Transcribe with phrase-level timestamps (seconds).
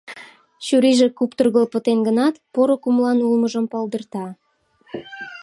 [0.65, 4.25] Чурийже куптыргыл пытен гынат, поро кумылан улмыжым палдырта.